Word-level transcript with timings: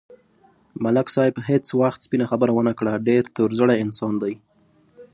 ملک 0.83 1.07
صاحب 1.15 1.35
هېڅ 1.47 1.65
وخت 1.81 1.99
سپینه 2.05 2.25
خبره 2.31 2.51
و 2.53 2.61
نه 2.67 2.73
کړه، 2.79 2.93
ډېر 3.07 3.23
تور 3.35 3.49
زړی 3.59 3.75
انسان 3.85 4.13
دی. 4.23 4.33